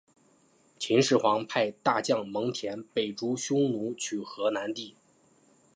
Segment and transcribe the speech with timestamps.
[0.79, 4.95] 秦始皇派大将蒙恬北逐匈奴取河南地。